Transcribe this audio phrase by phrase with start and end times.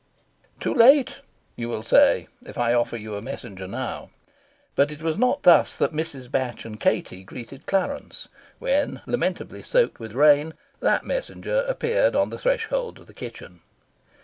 [0.59, 1.17] "Too late,"
[1.55, 4.09] you will say if I offer you a Messenger now.
[4.73, 6.31] But it was not thus that Mrs.
[6.31, 8.27] Batch and Katie greeted Clarence
[8.57, 13.61] when, lamentably soaked with rain, that Messenger appeared on the threshold of the kitchen.